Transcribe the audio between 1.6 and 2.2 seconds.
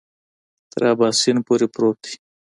پروت دی.